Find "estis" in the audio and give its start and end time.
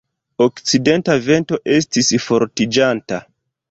1.79-2.13